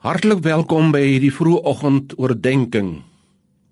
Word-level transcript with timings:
Hartlik 0.00 0.38
welkom 0.40 0.94
by 0.94 1.02
hierdie 1.04 1.28
vroegoggend 1.28 2.14
oordeenking. 2.16 3.02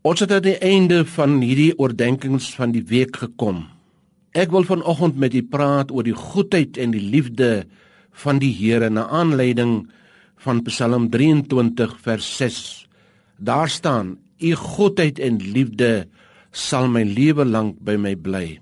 Ons 0.05 0.21
het 0.21 0.35
aan 0.37 0.45
die 0.45 0.59
einde 0.61 0.99
van 1.09 1.39
hierdie 1.41 1.71
oordeenkings 1.81 2.51
van 2.53 2.75
die 2.75 2.83
week 2.91 3.17
gekom. 3.17 3.63
Ek 4.37 4.53
wil 4.53 4.69
vanoggend 4.69 5.17
met 5.17 5.33
u 5.33 5.41
praat 5.41 5.89
oor 5.89 6.05
die 6.05 6.13
goedheid 6.13 6.77
en 6.77 6.93
die 6.93 7.01
liefde 7.01 7.65
van 8.27 8.43
die 8.45 8.53
Here 8.53 8.93
na 8.93 9.07
aanleiding 9.09 9.89
van 10.45 10.61
Psalm 10.69 11.09
23 11.09 11.97
vers 12.05 12.29
6. 12.37 12.61
Daar 13.41 13.73
staan: 13.73 14.19
"U 14.37 14.53
goedheid 14.53 15.17
en 15.19 15.41
liefde 15.41 16.11
sal 16.53 16.93
my 16.93 17.09
lewe 17.09 17.49
lank 17.49 17.81
by 17.81 17.97
my 17.97 18.17
bly." 18.17 18.61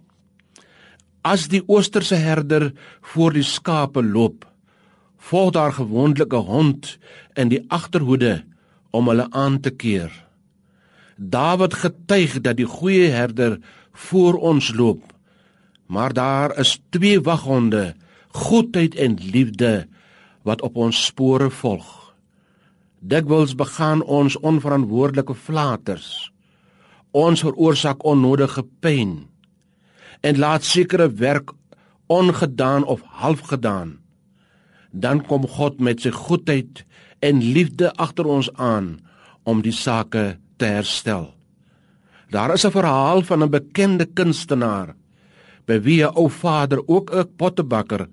As 1.27 1.48
die 1.51 1.64
oosterse 1.67 2.14
herder 2.14 2.71
voor 3.03 3.33
die 3.33 3.43
skape 3.43 4.07
loop, 4.07 4.46
volg 5.17 5.53
daar 5.53 5.73
gewoonlik 5.73 6.32
'n 6.32 6.46
hond 6.46 6.99
in 7.35 7.49
die 7.49 7.64
agterhoede 7.69 8.45
om 8.91 9.09
hulle 9.09 9.31
aan 9.31 9.61
te 9.61 9.71
keer. 9.71 10.25
Dawid 11.17 11.75
getuig 11.75 12.40
dat 12.40 12.57
die 12.57 12.67
goeie 12.67 13.09
herder 13.09 13.59
voor 13.93 14.35
ons 14.35 14.75
loop, 14.75 15.03
maar 15.87 16.13
daar 16.13 16.59
is 16.59 16.81
twee 16.89 17.21
waghonde, 17.21 17.95
goedheid 18.29 18.95
en 18.95 19.14
liefde 19.14 19.89
wat 20.43 20.63
op 20.63 20.76
ons 20.76 21.04
spore 21.04 21.51
volg. 21.51 22.14
Dikwels 23.01 23.54
begaan 23.54 24.03
ons 24.03 24.37
onverantwoordelike 24.37 25.35
flaters. 25.35 26.32
Ons 27.11 27.40
veroorsaak 27.40 28.04
onnodige 28.04 28.64
pyn 28.81 29.29
en 30.21 30.39
laat 30.39 30.64
sekere 30.64 31.12
werk 31.12 31.53
ongedaan 32.06 32.84
of 32.84 33.01
halfgedaan 33.05 34.06
dan 34.97 35.20
kom 35.28 35.45
God 35.45 35.81
met 35.81 36.00
sy 36.00 36.11
goedheid 36.14 36.84
en 37.25 37.45
liefde 37.45 37.92
agter 38.00 38.28
ons 38.28 38.48
aan 38.56 38.97
om 39.45 39.61
die 39.62 39.75
sake 39.75 40.37
te 40.56 40.69
herstel. 40.78 41.33
Daar 42.33 42.55
is 42.55 42.65
'n 42.65 42.70
verhaal 42.70 43.23
van 43.23 43.43
'n 43.43 43.51
bekende 43.51 44.07
kunstenaar 44.07 44.95
by 45.67 45.81
wie 45.81 46.03
'n 46.03 46.15
ou 46.15 46.29
vader 46.29 46.81
ook 46.89 47.11
'n 47.12 47.29
pottebakker 47.37 48.09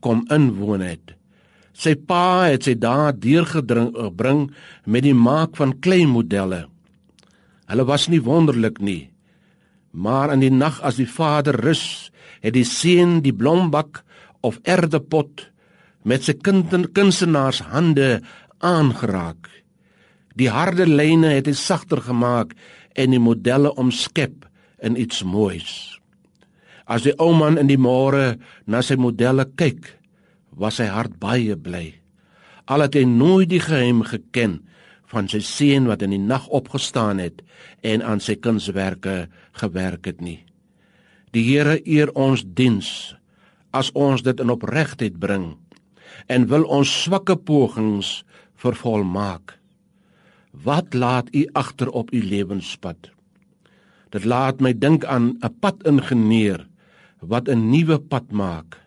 kom 0.00 0.24
inwoon 0.28 0.80
het. 0.80 1.14
Sy 1.72 1.94
pa 1.94 2.48
het 2.48 2.64
sy 2.64 2.74
daar 2.78 3.12
deurgedring 3.12 4.14
bring 4.16 4.50
met 4.84 5.02
die 5.02 5.14
maak 5.14 5.56
van 5.56 5.78
klein 5.78 6.08
modelle. 6.08 6.68
Hulle 7.66 7.84
was 7.84 8.08
nie 8.08 8.22
wonderlik 8.22 8.78
nie. 8.78 9.10
Maar 9.90 10.32
in 10.32 10.40
die 10.40 10.50
nag 10.50 10.80
as 10.82 10.96
die 10.96 11.08
vader 11.08 11.54
rus, 11.60 12.10
het 12.40 12.54
die 12.54 12.64
seun 12.64 13.20
die 13.20 13.34
blombak 13.34 14.04
of 14.40 14.58
erdepot 14.62 15.50
met 16.06 16.22
sy 16.22 16.36
kunstenaars 16.38 17.64
hande 17.72 18.20
aangeraak. 18.64 19.50
Die 20.38 20.48
harde 20.52 20.86
lyne 20.86 21.34
het 21.34 21.48
hy 21.50 21.56
sagter 21.58 22.02
gemaak 22.04 22.54
en 22.96 23.12
die 23.12 23.20
modelle 23.22 23.72
omskep 23.80 24.46
in 24.84 24.96
iets 25.00 25.24
moois. 25.26 25.96
As 26.86 27.02
die 27.02 27.16
ou 27.18 27.32
man 27.34 27.58
in 27.58 27.66
die 27.66 27.80
môre 27.80 28.36
na 28.70 28.82
sy 28.86 28.94
modelle 29.00 29.48
kyk, 29.58 29.90
was 30.56 30.78
sy 30.78 30.86
hart 30.88 31.18
baie 31.20 31.56
bly. 31.58 31.90
Al 32.70 32.86
het 32.86 32.94
hy 32.98 33.04
nooit 33.08 33.50
die 33.50 33.62
geheim 33.62 34.04
geken 34.06 34.60
van 35.10 35.28
sy 35.30 35.42
seun 35.44 35.86
wat 35.90 36.02
in 36.06 36.14
die 36.14 36.22
nag 36.22 36.46
opgestaan 36.54 37.20
het 37.22 37.42
en 37.86 38.02
aan 38.02 38.22
sy 38.22 38.38
kunswerke 38.38 39.26
gewerk 39.58 40.06
het 40.06 40.22
nie. 40.22 40.40
Die 41.34 41.44
Here 41.46 41.80
eer 41.84 42.12
ons 42.14 42.46
diens 42.46 43.14
as 43.74 43.90
ons 43.92 44.22
dit 44.24 44.38
in 44.40 44.50
opregtheid 44.54 45.18
bring 45.20 45.54
en 46.26 46.46
wil 46.50 46.64
ons 46.64 47.02
swakke 47.02 47.36
pogings 47.36 48.24
vervolmaak. 48.54 49.58
Wat 50.50 50.94
laat 50.94 51.28
u 51.34 51.46
agter 51.52 51.90
op 51.90 52.12
u 52.12 52.22
lewenspad? 52.22 53.10
Dit 54.10 54.24
laat 54.24 54.60
my 54.60 54.72
dink 54.72 55.04
aan 55.04 55.36
'n 55.42 55.54
padingenieur 55.60 56.66
wat 57.20 57.48
'n 57.48 57.70
nuwe 57.70 57.98
pad 57.98 58.30
maak. 58.30 58.80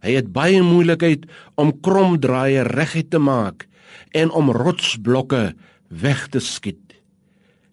Hy 0.00 0.12
het 0.16 0.32
baie 0.32 0.62
moeilikheid 0.62 1.26
om 1.54 1.80
kromdraaie 1.80 2.62
reguit 2.62 3.10
te 3.10 3.18
maak 3.18 3.68
en 4.10 4.30
om 4.30 4.50
rotsblokke 4.50 5.54
weg 5.88 6.28
te 6.28 6.40
skiet. 6.40 6.94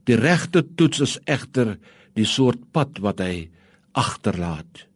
Die 0.03 0.15
regte 0.15 0.63
toets 0.75 0.99
is 0.99 1.19
egter 1.25 1.77
die 2.15 2.25
soort 2.25 2.59
pad 2.71 2.99
wat 2.99 3.19
hy 3.19 3.49
agterlaat. 3.91 4.87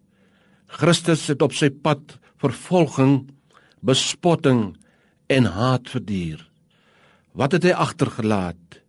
Christus 0.67 1.27
het 1.27 1.41
op 1.41 1.53
sy 1.53 1.69
pad 1.69 2.17
vervolging 2.41 3.29
bespotting 3.81 4.75
en 5.27 5.45
haat 5.45 5.89
verduur. 5.89 6.41
Wat 7.37 7.55
het 7.55 7.65
hy 7.65 7.73
agtergelaat? 7.73 8.81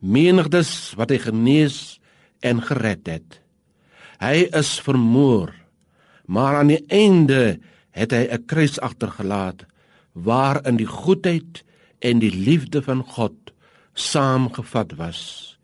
Menigdes 0.00 0.92
wat 0.98 1.12
hy 1.12 1.20
genees 1.22 1.98
en 2.42 2.62
gered 2.64 3.06
het. 3.06 3.38
Hy 4.22 4.48
is 4.54 4.76
vermoor, 4.82 5.52
maar 6.26 6.60
aan 6.60 6.72
die 6.72 6.82
einde 6.90 7.58
het 7.92 8.12
hy 8.12 8.26
'n 8.30 8.46
kruis 8.46 8.80
agtergelaat 8.80 9.66
waarin 10.12 10.76
die 10.76 10.86
goedheid 10.86 11.64
en 12.00 12.18
die 12.18 12.34
liefde 12.34 12.82
van 12.82 13.02
God 13.02 13.52
saamgevat 13.94 14.96
was. 14.96 15.58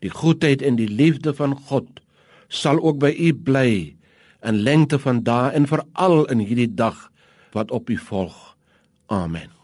Die 0.00 0.10
goedheid 0.10 0.62
en 0.62 0.76
die 0.76 0.88
liefde 0.88 1.34
van 1.34 1.56
God 1.56 2.00
sal 2.48 2.80
ook 2.80 2.98
by 2.98 3.14
u 3.18 3.32
bly 3.34 3.96
in 4.42 4.62
lengte 4.62 4.98
van 4.98 5.22
dae 5.22 5.52
en 5.52 5.66
veral 5.66 6.24
in 6.24 6.38
hierdie 6.38 6.74
dag 6.74 7.11
wat 7.52 7.70
op 7.70 7.90
u 7.90 7.96
volg. 7.96 8.56
Amen. 9.06 9.61